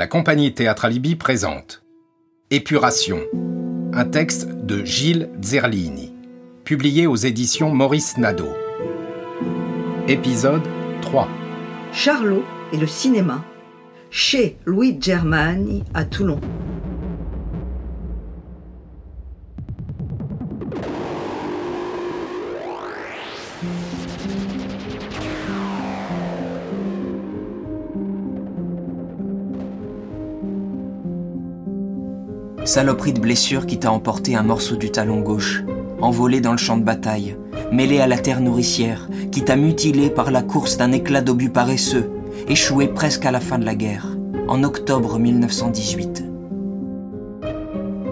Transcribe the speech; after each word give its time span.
la 0.00 0.06
compagnie 0.06 0.54
Théâtre 0.54 0.86
Alibi 0.86 1.14
présente 1.14 1.82
Épuration, 2.50 3.20
un 3.92 4.06
texte 4.06 4.48
de 4.48 4.82
Gilles 4.82 5.28
Zerlini, 5.42 6.14
publié 6.64 7.06
aux 7.06 7.16
éditions 7.16 7.74
Maurice 7.74 8.16
Nadeau. 8.16 8.48
Épisode 10.08 10.62
3 11.02 11.28
Charlot 11.92 12.42
et 12.72 12.78
le 12.78 12.86
cinéma, 12.86 13.44
chez 14.10 14.56
Louis 14.64 14.96
Germani 14.98 15.84
à 15.92 16.06
Toulon. 16.06 16.40
Saloperie 32.70 33.12
de 33.12 33.18
blessure 33.18 33.66
qui 33.66 33.80
t'a 33.80 33.90
emporté 33.90 34.36
un 34.36 34.44
morceau 34.44 34.76
du 34.76 34.92
talon 34.92 35.22
gauche, 35.22 35.64
envolé 36.00 36.40
dans 36.40 36.52
le 36.52 36.56
champ 36.56 36.76
de 36.76 36.84
bataille, 36.84 37.36
mêlé 37.72 37.98
à 37.98 38.06
la 38.06 38.16
terre 38.16 38.40
nourricière, 38.40 39.08
qui 39.32 39.42
t'a 39.42 39.56
mutilé 39.56 40.08
par 40.08 40.30
la 40.30 40.40
course 40.40 40.76
d'un 40.76 40.92
éclat 40.92 41.20
d'obus 41.20 41.50
paresseux, 41.50 42.08
échoué 42.46 42.86
presque 42.86 43.26
à 43.26 43.32
la 43.32 43.40
fin 43.40 43.58
de 43.58 43.64
la 43.64 43.74
guerre, 43.74 44.16
en 44.46 44.62
octobre 44.62 45.18
1918. 45.18 46.24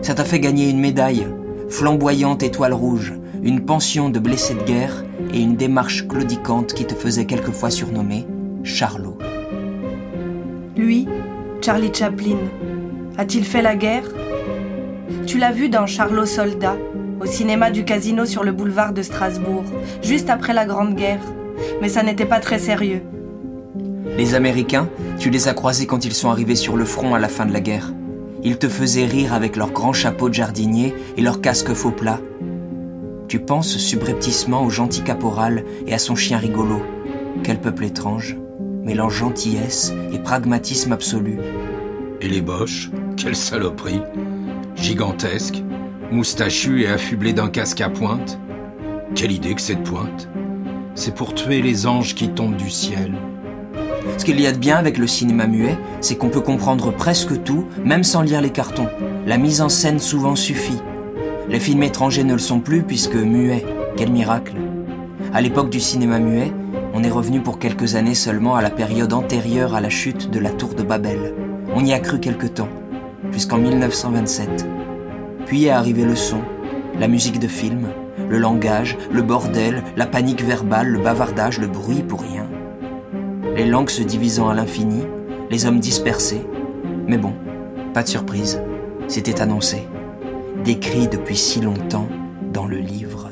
Ça 0.03 0.15
t'a 0.15 0.25
fait 0.25 0.41
gagner 0.41 0.69
une 0.69 0.81
médaille, 0.81 1.29
flamboyante 1.69 2.43
étoile 2.43 2.75
rouge, 2.75 3.15
une 3.45 3.65
pension 3.65 4.11
de 4.11 4.19
blessé 4.19 4.55
de 4.55 4.65
guerre 4.65 5.05
et 5.33 5.41
une 5.41 5.55
démarche 5.55 6.09
claudicante 6.09 6.75
qui 6.75 6.85
te 6.85 6.97
faisait 6.97 7.27
quelquefois 7.27 7.71
surnommer 7.71 8.27
Charlot. 8.65 9.19
Lui, 10.77 11.07
Charlie 11.61 11.95
Chaplin, 11.95 12.39
a-t-il 13.17 13.45
fait 13.45 13.63
la 13.63 13.77
guerre? 13.77 14.03
Tu 15.27 15.39
l'as 15.39 15.53
vu 15.53 15.69
dans 15.69 15.87
Charlot 15.87 16.27
Soldat, 16.27 16.77
au 17.21 17.27
cinéma 17.27 17.71
du 17.71 17.85
Casino 17.85 18.25
sur 18.27 18.45
le 18.45 18.53
boulevard 18.53 18.93
de 18.93 19.03
Strasbourg, 19.03 19.65
juste 20.03 20.31
après 20.31 20.55
la 20.55 20.65
Grande 20.65 20.95
Guerre. 20.95 21.21
Mais 21.81 21.89
ça 21.89 22.03
n'était 22.03 22.27
pas 22.27 22.41
très 22.41 22.59
sérieux. 22.59 23.03
Les 24.17 24.35
Américains, 24.35 24.89
tu 25.19 25.31
les 25.31 25.49
as 25.49 25.55
croisés 25.55 25.87
quand 25.87 26.05
ils 26.05 26.15
sont 26.15 26.31
arrivés 26.31 26.57
sur 26.57 26.77
le 26.77 26.85
front 26.85 27.15
à 27.15 27.19
la 27.19 27.29
fin 27.29 27.47
de 27.47 27.53
la 27.53 27.61
guerre. 27.61 27.93
Ils 28.43 28.59
te 28.59 28.69
faisaient 28.69 29.07
rire 29.07 29.35
avec 29.35 29.57
leurs 29.57 29.73
grands 29.73 29.93
chapeaux 29.93 30.29
de 30.29 30.35
jardinier 30.35 30.95
et 31.17 31.23
leurs 31.23 31.41
casques 31.41 31.75
faux 31.75 31.91
plats. 31.91 32.21
Tu 33.27 33.41
penses 33.41 33.77
subrepticement 33.77 34.65
au 34.65 34.71
gentil 34.71 35.03
caporal 35.03 35.65
et 35.87 35.95
à 35.95 35.99
son 35.99 36.15
chien 36.15 36.39
rigolo. 36.39 36.81
Quel 37.43 37.61
peuple 37.61 37.85
étrange, 37.85 38.37
mêlant 38.83 39.11
gentillesse 39.11 39.93
et 40.13 40.19
pragmatisme 40.19 40.93
absolu. 40.93 41.39
Et 42.21 42.29
les 42.29 42.41
Boches, 42.41 42.91
quelle 43.17 43.37
saloperie 43.37 44.01
gigantesque, 44.81 45.63
moustachu 46.11 46.83
et 46.83 46.89
affublé 46.89 47.33
d'un 47.33 47.49
casque 47.49 47.81
à 47.81 47.91
pointe. 47.91 48.39
Quelle 49.15 49.33
idée 49.33 49.55
que 49.55 49.61
cette 49.61 49.83
pointe 49.83 50.29
C'est 50.95 51.15
pour 51.15 51.35
tuer 51.35 51.63
les 51.63 51.87
anges 51.87 52.15
qui 52.15 52.29
tombent 52.29 52.57
du 52.57 52.71
ciel. 52.71 53.15
Ce 54.17 54.25
qu'il 54.25 54.41
y 54.41 54.47
a 54.47 54.53
de 54.53 54.59
bien 54.59 54.77
avec 54.77 54.97
le 54.99 55.07
cinéma 55.07 55.47
muet, 55.47 55.77
c'est 56.01 56.17
qu'on 56.17 56.31
peut 56.31 56.41
comprendre 56.41 56.93
presque 56.93 57.43
tout, 57.43 57.67
même 57.85 58.05
sans 58.05 58.23
lire 58.23 58.41
les 58.41 58.51
cartons. 58.51 58.89
La 59.27 59.37
mise 59.37 59.61
en 59.61 59.69
scène 59.69 59.99
souvent 59.99 60.37
suffit. 60.37 60.81
Les 61.49 61.61
films 61.61 61.83
étrangers 61.83 62.25
ne 62.25 62.33
le 62.33 62.39
sont 62.39 62.61
plus 62.61 62.83
puisque 62.83 63.15
muet, 63.15 63.65
quel 63.97 64.11
miracle. 64.11 64.55
À 65.35 65.41
l'époque 65.41 65.71
du 65.71 65.81
cinéma 65.81 66.19
muet, 66.19 66.53
on 66.95 67.03
est 67.03 67.11
revenu 67.11 67.41
pour 67.41 67.59
quelques 67.59 67.97
années 67.97 68.15
seulement 68.15 68.57
à 68.57 68.63
la 68.63 68.71
période 68.71 69.13
antérieure 69.13 69.75
à 69.75 69.81
la 69.81 69.91
chute 69.91 70.31
de 70.31 70.39
la 70.39 70.51
tour 70.51 70.75
de 70.75 70.83
Babel. 70.83 71.35
On 71.75 71.85
y 71.85 71.93
a 71.93 71.99
cru 71.99 72.19
quelque 72.19 72.47
temps 72.47 72.69
jusqu'en 73.33 73.59
1927. 73.59 74.67
Puis 75.47 75.65
est 75.65 75.71
arrivé 75.71 76.05
le 76.05 76.17
son, 76.17 76.41
la 76.99 77.09
musique 77.09 77.39
de 77.39 77.49
film, 77.49 77.89
le 78.29 78.39
langage, 78.39 78.99
le 79.13 79.23
bordel, 79.23 79.83
la 79.97 80.07
panique 80.07 80.43
verbale, 80.43 80.89
le 80.89 80.99
bavardage, 80.99 81.59
le 81.59 81.67
bruit 81.67 82.03
pour 82.03 82.21
rien. 82.21 82.47
Les 83.57 83.67
langues 83.67 83.91
se 83.91 84.03
divisant 84.03 84.49
à 84.49 84.55
l'infini, 84.55 85.03
les 85.51 85.67
hommes 85.67 85.81
dispersés. 85.81 86.47
Mais 87.07 87.19
bon, 87.19 87.33
pas 87.95 88.03
de 88.03 88.09
surprise, 88.09 88.61
c'était 89.07 89.41
annoncé, 89.41 89.83
décrit 90.65 91.09
depuis 91.09 91.37
si 91.37 91.61
longtemps 91.61 92.09
dans 92.53 92.67
le 92.67 92.79
livre, 92.79 93.31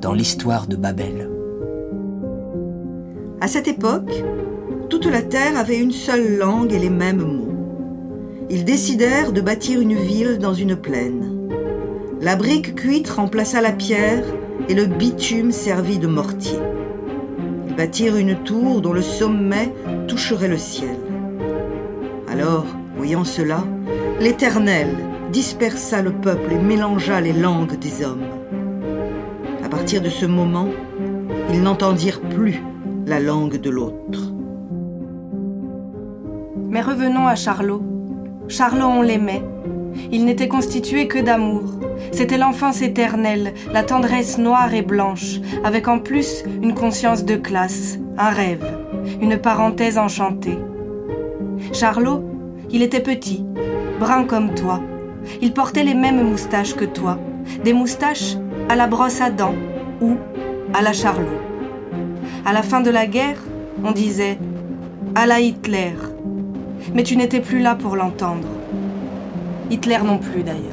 dans 0.00 0.12
l'histoire 0.12 0.66
de 0.66 0.76
Babel. 0.76 1.28
À 3.40 3.48
cette 3.48 3.68
époque, 3.68 4.24
toute 4.88 5.06
la 5.06 5.22
Terre 5.22 5.56
avait 5.56 5.78
une 5.78 5.92
seule 5.92 6.38
langue 6.38 6.72
et 6.72 6.78
les 6.78 6.90
mêmes 6.90 7.22
mots 7.22 7.57
ils 8.50 8.64
décidèrent 8.64 9.32
de 9.32 9.40
bâtir 9.40 9.80
une 9.80 9.94
ville 9.94 10.38
dans 10.38 10.54
une 10.54 10.76
plaine. 10.76 11.48
La 12.20 12.34
brique 12.34 12.74
cuite 12.74 13.08
remplaça 13.08 13.60
la 13.60 13.72
pierre 13.72 14.24
et 14.68 14.74
le 14.74 14.86
bitume 14.86 15.52
servit 15.52 15.98
de 15.98 16.06
mortier. 16.06 16.58
Ils 17.68 17.76
bâtirent 17.76 18.16
une 18.16 18.36
tour 18.36 18.80
dont 18.80 18.92
le 18.92 19.02
sommet 19.02 19.72
toucherait 20.06 20.48
le 20.48 20.56
ciel. 20.56 20.96
Alors, 22.30 22.66
voyant 22.96 23.24
cela, 23.24 23.64
l'Éternel 24.20 24.88
dispersa 25.30 26.02
le 26.02 26.12
peuple 26.12 26.52
et 26.52 26.58
mélangea 26.58 27.20
les 27.20 27.34
langues 27.34 27.78
des 27.78 28.04
hommes. 28.04 28.24
À 29.62 29.68
partir 29.68 30.00
de 30.00 30.08
ce 30.08 30.26
moment, 30.26 30.68
ils 31.50 31.62
n'entendirent 31.62 32.20
plus 32.20 32.62
la 33.06 33.20
langue 33.20 33.60
de 33.60 33.70
l'autre. 33.70 34.32
Mais 36.70 36.80
revenons 36.80 37.26
à 37.26 37.34
Charlot. 37.34 37.97
Charlot, 38.48 38.86
on 38.86 39.02
l'aimait. 39.02 39.42
Il 40.10 40.24
n'était 40.24 40.48
constitué 40.48 41.06
que 41.06 41.18
d'amour. 41.18 41.64
C'était 42.12 42.38
l'enfance 42.38 42.80
éternelle, 42.80 43.52
la 43.72 43.82
tendresse 43.82 44.38
noire 44.38 44.72
et 44.72 44.82
blanche, 44.82 45.40
avec 45.64 45.86
en 45.86 45.98
plus 45.98 46.44
une 46.62 46.74
conscience 46.74 47.24
de 47.24 47.36
classe, 47.36 47.98
un 48.16 48.30
rêve, 48.30 48.64
une 49.20 49.36
parenthèse 49.36 49.98
enchantée. 49.98 50.58
Charlot, 51.74 52.24
il 52.70 52.82
était 52.82 53.00
petit, 53.00 53.44
brun 54.00 54.24
comme 54.24 54.54
toi. 54.54 54.80
Il 55.42 55.52
portait 55.52 55.84
les 55.84 55.94
mêmes 55.94 56.22
moustaches 56.22 56.74
que 56.74 56.86
toi, 56.86 57.18
des 57.64 57.74
moustaches 57.74 58.36
à 58.70 58.76
la 58.76 58.86
brosse 58.86 59.20
à 59.20 59.30
dents 59.30 59.54
ou 60.00 60.16
à 60.72 60.80
la 60.80 60.94
Charlot. 60.94 61.26
À 62.46 62.54
la 62.54 62.62
fin 62.62 62.80
de 62.80 62.90
la 62.90 63.06
guerre, 63.06 63.42
on 63.84 63.92
disait 63.92 64.38
à 65.14 65.26
la 65.26 65.40
Hitler 65.40 65.92
mais 66.94 67.02
tu 67.02 67.16
n'étais 67.16 67.40
plus 67.40 67.60
là 67.60 67.74
pour 67.74 67.96
l'entendre. 67.96 68.48
Hitler 69.70 69.98
non 70.04 70.18
plus 70.18 70.42
d'ailleurs. 70.42 70.64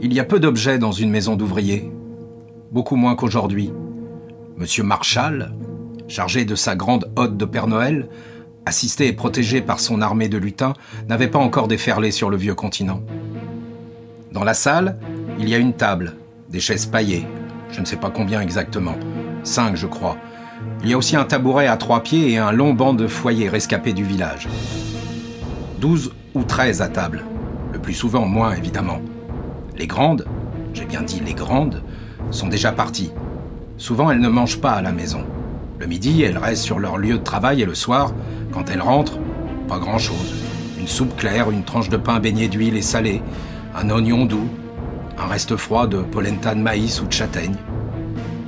Il 0.00 0.12
y 0.12 0.20
a 0.20 0.24
peu 0.24 0.38
d'objets 0.38 0.78
dans 0.78 0.92
une 0.92 1.10
maison 1.10 1.36
d'ouvriers, 1.36 1.90
beaucoup 2.70 2.96
moins 2.96 3.16
qu'aujourd'hui. 3.16 3.72
Monsieur 4.56 4.82
Marshall, 4.82 5.52
chargé 6.08 6.44
de 6.44 6.54
sa 6.54 6.76
grande 6.76 7.10
hotte 7.16 7.36
de 7.36 7.44
Père 7.44 7.66
Noël, 7.66 8.08
assisté 8.64 9.06
et 9.06 9.12
protégé 9.12 9.60
par 9.60 9.80
son 9.80 10.00
armée 10.00 10.28
de 10.28 10.38
lutins, 10.38 10.74
n'avait 11.08 11.28
pas 11.28 11.38
encore 11.38 11.68
déferlé 11.68 12.10
sur 12.10 12.30
le 12.30 12.36
vieux 12.36 12.54
continent. 12.54 13.00
Dans 14.32 14.44
la 14.44 14.54
salle, 14.54 14.98
il 15.38 15.48
y 15.48 15.54
a 15.54 15.58
une 15.58 15.72
table, 15.72 16.14
des 16.50 16.60
chaises 16.60 16.86
paillées, 16.86 17.26
je 17.70 17.80
ne 17.80 17.86
sais 17.86 17.96
pas 17.96 18.10
combien 18.10 18.40
exactement, 18.40 18.96
cinq 19.42 19.76
je 19.76 19.86
crois. 19.86 20.16
Il 20.82 20.90
y 20.90 20.94
a 20.94 20.98
aussi 20.98 21.16
un 21.16 21.24
tabouret 21.24 21.66
à 21.66 21.76
trois 21.76 22.02
pieds 22.02 22.32
et 22.32 22.38
un 22.38 22.52
long 22.52 22.74
banc 22.74 22.94
de 22.94 23.06
foyer 23.06 23.48
rescapé 23.48 23.92
du 23.92 24.04
village. 24.04 24.48
Douze 25.78 26.12
ou 26.34 26.42
treize 26.42 26.82
à 26.82 26.88
table, 26.88 27.24
le 27.72 27.78
plus 27.78 27.94
souvent 27.94 28.26
moins 28.26 28.52
évidemment. 28.52 29.00
Les 29.76 29.86
grandes, 29.86 30.26
j'ai 30.74 30.84
bien 30.84 31.02
dit 31.02 31.20
les 31.24 31.34
grandes, 31.34 31.82
sont 32.30 32.48
déjà 32.48 32.72
parties. 32.72 33.12
Souvent 33.78 34.10
elles 34.10 34.20
ne 34.20 34.28
mangent 34.28 34.60
pas 34.60 34.72
à 34.72 34.82
la 34.82 34.92
maison. 34.92 35.24
Le 35.78 35.86
midi, 35.86 36.22
elles 36.22 36.38
restent 36.38 36.64
sur 36.64 36.78
leur 36.78 36.96
lieu 36.96 37.18
de 37.18 37.22
travail 37.22 37.60
et 37.60 37.66
le 37.66 37.74
soir, 37.74 38.12
quand 38.52 38.70
elles 38.70 38.80
rentrent, 38.80 39.18
pas 39.68 39.78
grand-chose. 39.78 40.34
Une 40.78 40.86
soupe 40.86 41.16
claire, 41.16 41.50
une 41.50 41.64
tranche 41.64 41.90
de 41.90 41.98
pain 41.98 42.18
baignée 42.18 42.48
d'huile 42.48 42.76
et 42.76 42.82
salée, 42.82 43.22
un 43.74 43.90
oignon 43.90 44.24
doux, 44.24 44.48
un 45.18 45.26
reste 45.26 45.56
froid 45.56 45.86
de 45.86 45.98
polenta 45.98 46.54
de 46.54 46.60
maïs 46.60 47.02
ou 47.02 47.06
de 47.06 47.12
châtaigne. 47.12 47.56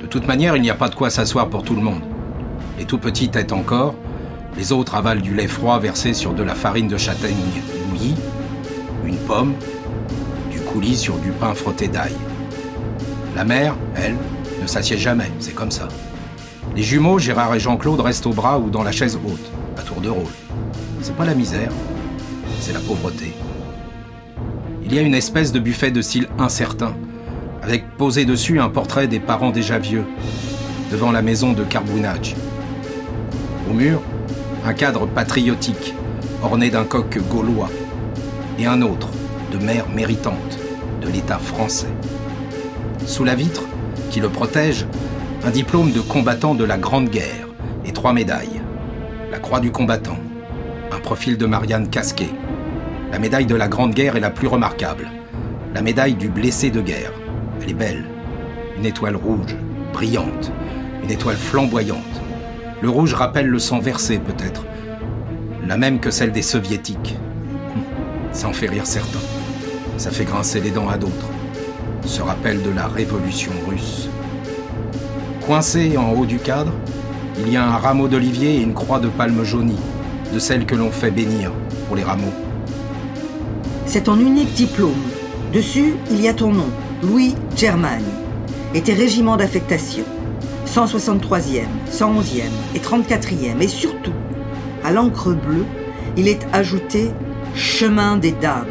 De 0.01 0.07
toute 0.07 0.27
manière, 0.27 0.55
il 0.55 0.63
n'y 0.63 0.71
a 0.71 0.75
pas 0.75 0.89
de 0.89 0.95
quoi 0.95 1.11
s'asseoir 1.11 1.49
pour 1.49 1.63
tout 1.63 1.75
le 1.75 1.81
monde. 1.81 2.01
Les 2.79 2.85
tout 2.85 2.97
petits 2.97 3.29
têtent 3.29 3.53
encore, 3.53 3.93
les 4.57 4.71
autres 4.71 4.95
avalent 4.95 5.21
du 5.21 5.35
lait 5.35 5.47
froid 5.47 5.77
versé 5.77 6.13
sur 6.13 6.33
de 6.33 6.41
la 6.41 6.55
farine 6.55 6.87
de 6.87 6.97
châtaigne 6.97 7.35
bouillie, 7.89 8.15
une 9.05 9.17
pomme, 9.17 9.53
du 10.49 10.59
coulis 10.61 10.97
sur 10.97 11.17
du 11.17 11.29
pain 11.29 11.53
frotté 11.53 11.87
d'ail. 11.87 12.15
La 13.35 13.43
mère, 13.43 13.75
elle, 13.95 14.15
ne 14.61 14.65
s'assied 14.65 14.97
jamais, 14.97 15.31
c'est 15.39 15.53
comme 15.53 15.71
ça. 15.71 15.87
Les 16.75 16.83
jumeaux, 16.83 17.19
Gérard 17.19 17.55
et 17.55 17.59
Jean-Claude, 17.59 17.99
restent 17.99 18.27
au 18.27 18.33
bras 18.33 18.59
ou 18.59 18.69
dans 18.69 18.83
la 18.83 18.91
chaise 18.91 19.17
haute, 19.25 19.51
à 19.77 19.81
tour 19.81 20.01
de 20.01 20.09
rôle. 20.09 20.31
C'est 21.01 21.15
pas 21.15 21.25
la 21.25 21.33
misère, 21.33 21.71
c'est 22.59 22.73
la 22.73 22.79
pauvreté. 22.79 23.33
Il 24.85 24.93
y 24.93 24.99
a 24.99 25.01
une 25.01 25.15
espèce 25.15 25.51
de 25.51 25.59
buffet 25.59 25.91
de 25.91 26.01
style 26.01 26.27
incertain, 26.37 26.95
avec 27.61 27.89
posé 27.97 28.25
dessus 28.25 28.59
un 28.59 28.69
portrait 28.69 29.07
des 29.07 29.19
parents 29.19 29.51
déjà 29.51 29.77
vieux, 29.79 30.05
devant 30.91 31.11
la 31.11 31.21
maison 31.21 31.53
de 31.53 31.63
Carbonage. 31.63 32.35
Au 33.69 33.73
mur, 33.73 34.01
un 34.65 34.73
cadre 34.73 35.07
patriotique, 35.07 35.93
orné 36.43 36.69
d'un 36.69 36.85
coq 36.85 37.19
gaulois, 37.29 37.69
et 38.57 38.65
un 38.65 38.81
autre, 38.81 39.09
de 39.51 39.57
mère 39.57 39.89
méritante, 39.89 40.59
de 41.01 41.09
l'État 41.09 41.39
français. 41.39 41.93
Sous 43.05 43.23
la 43.23 43.35
vitre, 43.35 43.63
qui 44.11 44.19
le 44.19 44.29
protège, 44.29 44.85
un 45.43 45.51
diplôme 45.51 45.91
de 45.91 46.01
combattant 46.01 46.53
de 46.53 46.65
la 46.65 46.77
Grande 46.77 47.09
Guerre 47.09 47.47
et 47.85 47.93
trois 47.93 48.13
médailles. 48.13 48.61
La 49.31 49.39
Croix 49.39 49.59
du 49.59 49.71
combattant, 49.71 50.17
un 50.91 50.99
profil 50.99 51.37
de 51.37 51.45
Marianne 51.45 51.89
Casquet, 51.89 52.29
la 53.11 53.19
médaille 53.19 53.45
de 53.45 53.55
la 53.55 53.67
Grande 53.67 53.93
Guerre 53.93 54.17
est 54.17 54.21
la 54.21 54.29
plus 54.29 54.47
remarquable. 54.47 55.09
La 55.73 55.81
médaille 55.81 56.13
du 56.13 56.29
blessé 56.29 56.69
de 56.69 56.81
guerre. 56.81 57.11
Elle 57.61 57.71
est 57.71 57.73
belle. 57.73 58.05
Une 58.77 58.85
étoile 58.85 59.15
rouge, 59.15 59.55
brillante. 59.93 60.51
Une 61.03 61.11
étoile 61.11 61.37
flamboyante. 61.37 61.97
Le 62.81 62.89
rouge 62.89 63.13
rappelle 63.13 63.47
le 63.47 63.59
sang 63.59 63.79
versé, 63.79 64.19
peut-être. 64.19 64.65
La 65.67 65.77
même 65.77 65.99
que 65.99 66.11
celle 66.11 66.31
des 66.31 66.41
soviétiques. 66.41 67.17
Ça 68.31 68.47
en 68.47 68.53
fait 68.53 68.67
rire 68.67 68.85
certains. 68.85 69.19
Ça 69.97 70.11
fait 70.11 70.25
grincer 70.25 70.59
les 70.59 70.71
dents 70.71 70.89
à 70.89 70.97
d'autres. 70.97 71.29
Ce 72.05 72.21
rappel 72.21 72.61
de 72.61 72.69
la 72.69 72.87
révolution 72.87 73.51
russe. 73.67 74.09
Coincé 75.49 75.97
en 75.97 76.11
haut 76.11 76.27
du 76.27 76.37
cadre, 76.37 76.71
il 77.39 77.51
y 77.51 77.57
a 77.57 77.65
un 77.65 77.77
rameau 77.77 78.07
d'olivier 78.07 78.57
et 78.57 78.61
une 78.61 78.75
croix 78.75 78.99
de 78.99 79.07
palme 79.07 79.43
jaunie, 79.43 79.79
de 80.31 80.37
celle 80.37 80.67
que 80.67 80.75
l'on 80.75 80.91
fait 80.91 81.09
bénir 81.09 81.51
pour 81.87 81.95
les 81.95 82.03
rameaux. 82.03 82.31
C'est 83.87 84.03
ton 84.03 84.19
unique 84.19 84.53
diplôme. 84.53 85.01
Dessus, 85.51 85.95
il 86.11 86.21
y 86.21 86.27
a 86.27 86.35
ton 86.35 86.51
nom, 86.51 86.69
Louis 87.01 87.33
Germagne, 87.55 88.03
et 88.75 88.81
tes 88.81 88.93
régiments 88.93 89.37
d'affectation. 89.37 90.03
163e, 90.67 91.63
111e 91.91 92.43
et 92.75 92.79
34e. 92.79 93.59
Et 93.59 93.67
surtout, 93.67 94.13
à 94.83 94.91
l'encre 94.91 95.33
bleue, 95.33 95.65
il 96.15 96.27
est 96.27 96.45
ajouté 96.53 97.09
Chemin 97.55 98.17
des 98.17 98.33
dames. 98.33 98.67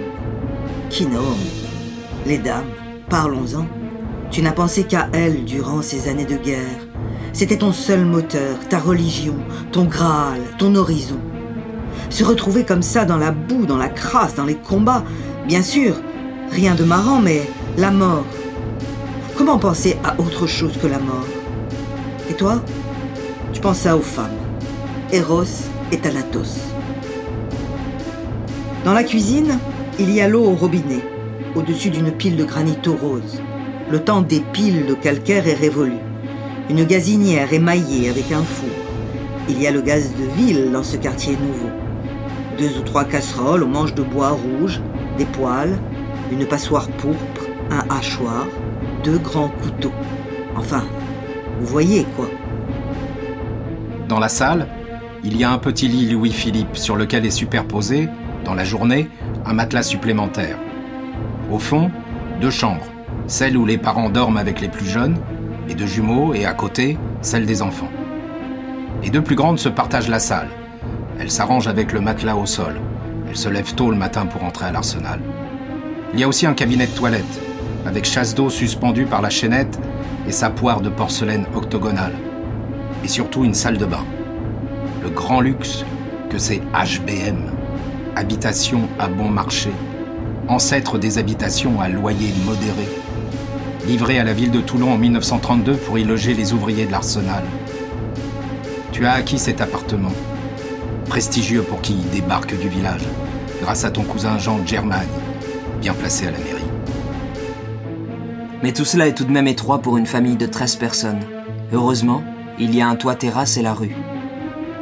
Kinome. 0.91 1.43
Les 2.25 2.39
dames, 2.39 2.71
parlons-en. 3.09 3.67
Tu 4.31 4.43
n'as 4.43 4.53
pensé 4.53 4.85
qu'à 4.85 5.09
elles 5.13 5.45
durant 5.45 5.81
ces 5.81 6.09
années 6.09 6.27
de 6.27 6.37
guerre. 6.37 6.87
C'était 7.33 7.59
ton 7.59 7.73
seul 7.73 8.05
moteur, 8.05 8.59
ta 8.69 8.79
religion, 8.79 9.37
ton 9.73 9.85
Graal, 9.85 10.41
ton 10.59 10.75
horizon. 10.75 11.19
Se 12.11 12.25
retrouver 12.25 12.65
comme 12.65 12.83
ça 12.83 13.05
dans 13.05 13.17
la 13.17 13.31
boue, 13.31 13.65
dans 13.65 13.77
la 13.79 13.89
crasse, 13.89 14.35
dans 14.35 14.45
les 14.45 14.55
combats, 14.55 15.05
bien 15.47 15.63
sûr, 15.63 15.95
rien 16.51 16.75
de 16.75 16.85
marrant, 16.85 17.21
mais 17.21 17.49
la 17.77 17.91
mort. 17.91 18.25
Comment 19.37 19.59
penser 19.59 19.97
à 20.05 20.21
autre 20.21 20.47
chose 20.47 20.77
que 20.81 20.87
la 20.87 20.99
mort? 20.99 21.27
Et 22.31 22.35
toi? 22.35 22.63
Tu 23.53 23.61
penses 23.61 23.79
ça 23.79 23.97
aux 23.97 24.03
femmes. 24.03 24.37
Eros 25.13 25.45
et 25.91 25.99
Thanatos. 25.99 26.59
Dans 28.85 28.93
la 28.93 29.05
cuisine, 29.05 29.59
il 29.99 30.13
y 30.13 30.21
a 30.21 30.29
l'eau 30.29 30.45
au 30.45 30.55
robinet, 30.55 31.03
au-dessus 31.55 31.91
d'une 31.91 32.13
pile 32.13 32.37
de 32.37 32.45
granit 32.45 32.79
rose. 32.87 33.41
Le 33.91 33.99
temps 34.01 34.23
des 34.23 34.41
piles 34.41 34.87
de 34.87 34.95
calcaire 34.95 35.49
est 35.49 35.55
révolu. 35.55 35.97
Une 36.71 36.85
gazinière 36.85 37.53
émaillée 37.53 38.11
avec 38.11 38.31
un 38.33 38.43
four. 38.43 38.69
Il 39.49 39.61
y 39.61 39.67
a 39.67 39.71
le 39.71 39.81
gaz 39.81 40.13
de 40.15 40.25
ville 40.41 40.71
dans 40.73 40.83
ce 40.83 40.97
quartier 40.97 41.33
nouveau 41.33 41.71
deux 42.59 42.77
ou 42.77 42.83
trois 42.83 43.05
casseroles 43.05 43.63
aux 43.63 43.69
manches 43.69 43.95
de 43.95 44.03
bois 44.03 44.31
rouge, 44.31 44.81
des 45.17 45.25
poêles, 45.25 45.79
une 46.33 46.45
passoire 46.45 46.89
pourpre, 46.89 47.47
un 47.71 47.89
hachoir, 47.89 48.47
deux 49.05 49.19
grands 49.19 49.49
couteaux. 49.63 49.93
Enfin, 50.57 50.85
vous 51.61 51.67
voyez 51.67 52.05
quoi. 52.17 52.29
Dans 54.09 54.19
la 54.19 54.29
salle, 54.29 54.67
il 55.23 55.37
y 55.37 55.45
a 55.45 55.53
un 55.53 55.59
petit 55.59 55.87
lit 55.87 56.11
Louis-Philippe 56.11 56.77
sur 56.77 56.97
lequel 56.97 57.25
est 57.25 57.31
superposé, 57.31 58.09
dans 58.45 58.55
la 58.55 58.65
journée, 58.65 59.09
un 59.47 59.53
matelas 59.53 59.83
supplémentaire. 59.83 60.59
Au 61.53 61.59
fond, 61.59 61.91
deux 62.41 62.51
chambres, 62.51 62.87
celle 63.27 63.57
où 63.57 63.67
les 63.67 63.79
parents 63.79 64.11
dorment 64.11 64.39
avec 64.39 64.61
les 64.61 64.69
plus 64.69 64.87
jeunes, 64.87 65.17
les 65.67 65.75
deux 65.75 65.87
jumeaux, 65.87 66.35
et 66.35 66.47
à 66.47 66.55
côté, 66.55 66.99
celle 67.21 67.47
des 67.47 67.63
enfants. 67.63 67.91
Les 69.03 69.11
deux 69.11 69.23
plus 69.23 69.37
grandes 69.37 69.59
se 69.59 69.69
partagent 69.69 70.09
la 70.09 70.19
salle, 70.19 70.49
elle 71.21 71.31
s'arrange 71.31 71.67
avec 71.67 71.93
le 71.93 72.01
matelas 72.01 72.37
au 72.37 72.47
sol. 72.47 72.77
Elle 73.29 73.37
se 73.37 73.49
lève 73.49 73.75
tôt 73.75 73.91
le 73.91 73.97
matin 73.97 74.27
pour 74.27 74.45
entrer 74.45 74.67
à 74.67 74.73
l'arsenal. 74.73 75.21
Il 76.15 76.21
y 76.21 76.25
a 76.25 76.29
aussi 76.29 76.47
un 76.47 76.55
cabinet 76.55 76.87
de 76.87 76.93
toilette, 76.93 77.41
avec 77.87 78.05
chasse 78.05 78.35
d'eau 78.35 78.51
suspendue 78.51 79.05
par 79.05 79.21
la 79.21 79.29
chaînette 79.29 79.79
et 80.27 80.33
sa 80.33 80.49
poire 80.49 80.81
de 80.81 80.89
porcelaine 80.89 81.47
octogonale. 81.55 82.15
Et 83.05 83.09
surtout 83.09 83.45
une 83.45 83.55
salle 83.55 83.79
de 83.79 83.85
bain. 83.85 84.05
Le 85.03 85.11
grand 85.11 85.41
luxe 85.41 85.85
que 86.31 86.39
c'est 86.39 86.63
HBM, 86.73 87.51
habitation 88.15 88.83
à 88.99 89.09
bon 89.09 89.29
marché, 89.29 89.71
ancêtre 90.49 90.99
des 90.99 91.19
habitations 91.19 91.81
à 91.81 91.89
loyer 91.89 92.33
modéré, 92.45 92.89
livré 93.87 94.19
à 94.19 94.25
la 94.25 94.33
ville 94.33 94.51
de 94.51 94.61
Toulon 94.61 94.93
en 94.93 94.99
1932 94.99 95.77
pour 95.77 95.99
y 95.99 96.05
loger 96.05 96.35
les 96.35 96.53
ouvriers 96.53 96.87
de 96.87 96.93
l'arsenal. 96.93 97.45
Tu 98.93 99.07
as 99.07 99.13
acquis 99.13 99.39
cet 99.39 99.61
appartement 99.61 100.13
prestigieux 101.07 101.63
pour 101.63 101.81
qui 101.81 101.95
débarque 102.13 102.59
du 102.59 102.69
village, 102.69 103.05
grâce 103.63 103.85
à 103.85 103.91
ton 103.91 104.03
cousin 104.03 104.39
Jean 104.39 104.65
Germagne, 104.67 105.09
bien 105.81 105.95
placé 105.95 106.27
à 106.27 106.31
la 106.31 106.39
mairie. 106.39 106.59
Mais 108.63 108.73
tout 108.73 108.85
cela 108.85 109.07
est 109.07 109.15
tout 109.15 109.25
de 109.25 109.31
même 109.31 109.49
étroit 109.49 109.81
pour 109.81 109.97
une 109.97 110.07
famille 110.07 110.37
de 110.37 110.47
13 110.47 110.77
personnes. 110.77 111.21
Heureusement, 111.73 112.23
il 112.59 112.75
y 112.75 112.81
a 112.81 112.89
un 112.89 112.97
toit 112.97 113.15
terrasse 113.15 113.57
et 113.57 113.63
la 113.63 113.73
rue. 113.73 113.95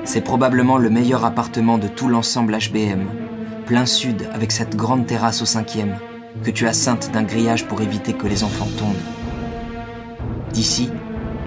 C'est 0.04 0.22
probablement 0.22 0.78
le 0.78 0.90
meilleur 0.90 1.24
appartement 1.24 1.78
de 1.78 1.88
tout 1.88 2.08
l'ensemble 2.08 2.56
HBM, 2.56 3.06
plein 3.66 3.86
sud 3.86 4.28
avec 4.32 4.52
cette 4.52 4.76
grande 4.76 5.06
terrasse 5.06 5.42
au 5.42 5.46
cinquième, 5.46 5.96
que 6.42 6.50
tu 6.50 6.66
as 6.66 6.72
ceinte 6.72 7.10
d'un 7.12 7.24
grillage 7.24 7.66
pour 7.66 7.82
éviter 7.82 8.12
que 8.12 8.26
les 8.26 8.44
enfants 8.44 8.68
tombent. 8.78 8.94
D'ici, 10.52 10.90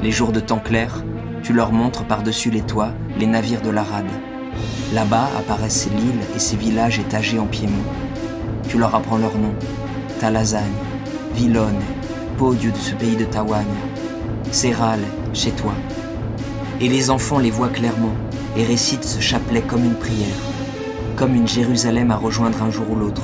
les 0.03 0.11
jours 0.11 0.31
de 0.31 0.39
temps 0.39 0.59
clair, 0.59 1.03
tu 1.41 1.53
leur 1.53 1.71
montres 1.71 2.05
par-dessus 2.05 2.51
les 2.51 2.61
toits 2.61 2.91
les 3.17 3.27
navires 3.27 3.61
de 3.61 3.69
la 3.69 3.83
rade, 3.83 4.11
Là-bas 4.93 5.29
apparaissent 5.37 5.87
l'île 5.95 6.19
et 6.35 6.39
ses 6.39 6.55
villages 6.55 6.97
étagés 6.97 7.37
en 7.37 7.45
Piémont. 7.45 7.83
Tu 8.67 8.79
leur 8.79 8.95
apprends 8.95 9.17
leurs 9.17 9.37
noms. 9.37 9.53
Talazagne, 10.19 10.63
Villone, 11.35 11.79
Podieu 12.37 12.71
de 12.71 12.77
ce 12.77 12.95
pays 12.95 13.15
de 13.15 13.25
Tawagne, 13.25 13.65
Serral, 14.51 14.99
chez 15.33 15.51
toi. 15.51 15.73
Et 16.81 16.89
les 16.89 17.11
enfants 17.11 17.37
les 17.37 17.51
voient 17.51 17.69
clairement 17.69 18.13
et 18.57 18.63
récitent 18.63 19.03
ce 19.03 19.19
chapelet 19.19 19.61
comme 19.61 19.83
une 19.83 19.95
prière, 19.95 20.27
comme 21.19 21.35
une 21.35 21.49
Jérusalem 21.49 22.11
à 22.11 22.15
rejoindre 22.15 22.63
un 22.63 22.71
jour 22.71 22.89
ou 22.89 22.95
l'autre. 22.95 23.23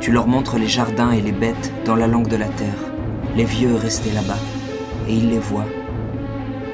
Tu 0.00 0.10
leur 0.10 0.26
montres 0.26 0.58
les 0.58 0.66
jardins 0.66 1.12
et 1.12 1.20
les 1.20 1.30
bêtes 1.30 1.72
dans 1.84 1.94
la 1.94 2.08
langue 2.08 2.26
de 2.26 2.36
la 2.36 2.48
terre, 2.48 2.90
les 3.36 3.44
vieux 3.44 3.76
restés 3.76 4.10
là-bas, 4.10 4.40
et 5.06 5.14
ils 5.14 5.30
les 5.30 5.38
voient. 5.38 5.68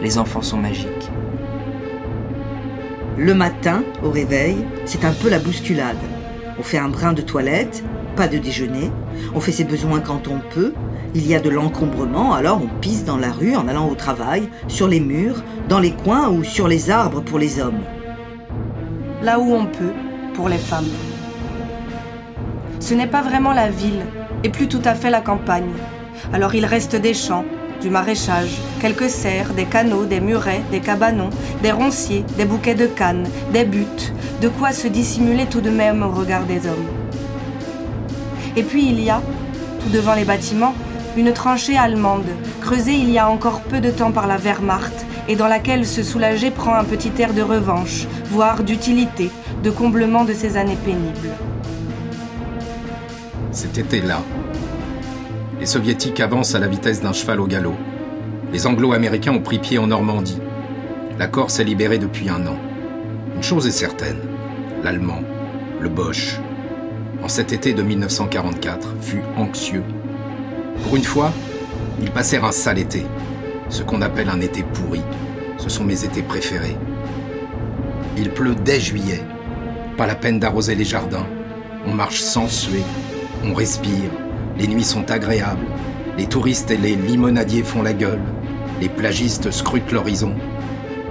Les 0.01 0.17
enfants 0.17 0.41
sont 0.41 0.57
magiques. 0.57 1.11
Le 3.19 3.35
matin, 3.35 3.83
au 4.03 4.11
réveil, 4.11 4.57
c'est 4.87 5.05
un 5.05 5.13
peu 5.13 5.29
la 5.29 5.39
bousculade. 5.39 5.99
On 6.59 6.63
fait 6.63 6.79
un 6.79 6.89
brin 6.89 7.13
de 7.13 7.21
toilette, 7.21 7.85
pas 8.17 8.27
de 8.27 8.39
déjeuner, 8.39 8.91
on 9.35 9.41
fait 9.41 9.53
ses 9.53 9.65
besoins 9.65 10.01
quand 10.01 10.29
on 10.29 10.41
peut, 10.55 10.73
il 11.15 11.27
y 11.27 11.35
a 11.35 11.41
de 11.41 11.51
l'encombrement, 11.51 12.33
alors 12.33 12.63
on 12.63 12.81
pisse 12.81 13.05
dans 13.05 13.19
la 13.19 13.33
rue 13.33 13.55
en 13.55 13.69
allant 13.69 13.91
au 13.91 13.95
travail, 13.95 14.49
sur 14.69 14.89
les 14.89 15.01
murs, 15.01 15.43
dans 15.69 15.79
les 15.79 15.93
coins 15.93 16.31
ou 16.31 16.43
sur 16.43 16.69
les 16.69 16.91
arbres 16.91 17.21
pour 17.21 17.39
les 17.39 17.61
hommes. 17.61 17.83
Là 19.23 19.39
où 19.39 19.53
on 19.53 19.67
peut, 19.67 19.93
pour 20.35 20.49
les 20.49 20.59
femmes. 20.59 20.91
Ce 22.81 22.93
n'est 22.93 23.07
pas 23.07 23.23
vraiment 23.23 23.53
la 23.53 23.71
ville, 23.71 24.05
et 24.43 24.51
plus 24.51 24.69
tout 24.69 24.83
à 24.85 24.95
fait 24.95 25.11
la 25.11 25.21
campagne. 25.21 25.73
Alors 26.33 26.55
il 26.55 26.67
reste 26.67 26.97
des 26.97 27.15
champs, 27.15 27.45
du 27.81 27.89
maraîchage, 27.91 28.59
quelques 28.81 29.09
serres, 29.09 29.55
des 29.55 29.65
canaux, 29.65 30.05
des 30.05 30.21
murets, 30.21 30.63
des 30.71 30.81
cabanons, 30.81 31.31
des 31.63 31.73
ronciers, 31.73 32.25
des 32.37 32.45
bouquets 32.45 32.75
de 32.75 32.87
cannes, 32.87 33.27
des 33.53 33.65
buttes, 33.65 34.13
de 34.43 34.49
quoi 34.49 34.73
se 34.73 34.89
dissimuler 34.89 35.47
tout 35.47 35.61
de 35.61 35.71
même 35.71 36.03
au 36.03 36.11
regard 36.11 36.45
des 36.45 36.67
hommes. 36.67 36.89
Et 38.57 38.63
puis 38.63 38.87
il 38.87 39.01
y 39.03 39.11
a, 39.11 39.23
tout 39.81 39.91
devant 39.91 40.15
les 40.15 40.25
bâtiments, 40.25 40.75
une 41.17 41.33
tranchée 41.33 41.77
allemande, 41.77 42.27
creusée 42.61 42.95
il 42.95 43.11
y 43.11 43.19
a 43.19 43.31
encore 43.31 43.61
peu 43.61 43.81
de 43.81 43.91
temps 43.91 44.13
par 44.13 44.27
la 44.27 44.37
Wehrmacht, 44.37 45.07
et 45.29 45.37
dans 45.37 45.49
laquelle 45.49 45.87
se 45.87 46.03
soulager 46.03 46.51
prend 46.51 46.75
un 46.75 46.85
petit 46.85 47.13
air 47.19 47.33
de 47.33 47.43
revanche, 47.43 48.07
voire 48.27 48.63
d'utilité, 48.63 49.31
de 49.63 49.71
comblement 49.71 50.25
de 50.25 50.33
ces 50.33 50.57
années 50.57 50.79
pénibles. 50.85 51.31
Cet 53.51 53.79
été-là, 53.79 54.21
les 55.61 55.67
soviétiques 55.67 56.21
avancent 56.21 56.55
à 56.55 56.59
la 56.59 56.69
vitesse 56.69 57.01
d'un 57.01 57.13
cheval 57.13 57.41
au 57.41 57.47
galop. 57.47 57.77
Les 58.53 58.67
anglo-américains 58.67 59.33
ont 59.33 59.41
pris 59.41 59.59
pied 59.59 59.79
en 59.79 59.87
Normandie. 59.87 60.41
La 61.19 61.27
Corse 61.27 61.61
est 61.61 61.65
libérée 61.65 61.99
depuis 61.99 62.29
un 62.29 62.47
an. 62.47 62.57
Une 63.35 63.43
chose 63.43 63.67
est 63.67 63.71
certaine, 63.71 64.19
l'allemand, 64.83 65.21
le 65.81 65.89
Bosch, 65.89 66.39
en 67.23 67.29
cet 67.29 67.53
été 67.53 67.73
de 67.73 67.83
1944, 67.83 68.97
fut 69.01 69.23
anxieux. 69.37 69.83
Pour 70.83 70.97
une 70.97 71.05
fois, 71.05 71.33
ils 72.03 72.11
passèrent 72.11 72.45
un 72.45 72.53
sale 72.53 72.79
été, 72.79 73.07
ce 73.75 73.83
qu'on 73.83 74.03
appelle 74.03 74.29
un 74.29 74.41
été 74.41 74.63
pourri. 74.63 75.03
Ce 75.59 75.69
sont 75.69 75.83
mes 75.83 76.05
étés 76.05 76.23
préférés. 76.23 76.77
Il 78.17 78.31
pleut 78.31 78.55
dès 78.55 78.79
juillet. 78.79 79.21
Pas 79.97 80.07
la 80.07 80.15
peine 80.15 80.39
d'arroser 80.39 80.77
les 80.77 80.85
jardins. 80.85 81.27
On 81.85 81.93
marche 81.93 82.21
sans 82.21 82.47
suer. 82.47 82.85
On 83.45 83.53
respire. 83.53 84.11
Les 84.57 84.69
nuits 84.69 84.85
sont 84.85 85.11
agréables. 85.11 85.67
Les 86.17 86.27
touristes 86.27 86.71
et 86.71 86.77
les 86.77 86.95
limonadiers 86.95 87.65
font 87.65 87.83
la 87.83 87.93
gueule. 87.93 88.23
Les 88.81 88.89
plagistes 88.89 89.51
scrutent 89.51 89.91
l'horizon. 89.91 90.35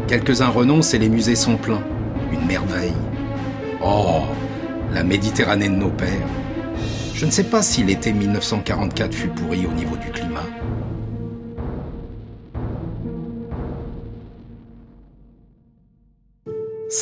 Quelques-uns 0.07 0.47
renoncent 0.47 0.93
et 0.93 0.99
les 0.99 1.09
musées 1.09 1.35
sont 1.35 1.57
pleins. 1.57 1.83
Une 2.31 2.45
merveille. 2.45 2.93
Oh, 3.83 4.21
la 4.93 5.03
Méditerranée 5.03 5.67
de 5.67 5.75
nos 5.75 5.89
pères. 5.89 6.29
Je 7.13 7.25
ne 7.25 7.31
sais 7.31 7.43
pas 7.43 7.61
si 7.61 7.83
l'été 7.83 8.13
1944 8.13 9.13
fut 9.13 9.27
pourri 9.27 9.65
au 9.65 9.73
niveau 9.73 9.97
du 9.97 10.11
climat. 10.11 10.47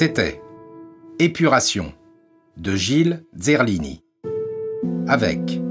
C'était 0.02 0.42
Épuration 1.20 1.94
de 2.58 2.76
Gilles 2.76 3.24
Zerlini 3.38 4.02
avec 5.08 5.62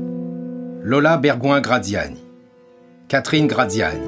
Lola 0.85 1.17
Bergoin-Graziani, 1.17 2.23
Catherine 3.09 3.49
Graziani, 3.49 4.07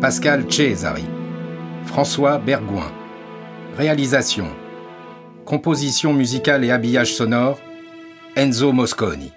Pascal 0.00 0.44
Cesari, 0.48 1.02
François 1.82 2.38
Bergoin. 2.38 2.92
Réalisation 3.76 4.46
Composition 5.46 6.12
musicale 6.12 6.64
et 6.64 6.70
habillage 6.70 7.12
sonore 7.12 7.58
Enzo 8.36 8.70
Mosconi. 8.70 9.32